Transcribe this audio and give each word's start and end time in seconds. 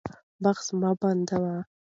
بحث 0.43 0.67
مه 0.79 0.91
بندوئ. 1.01 1.57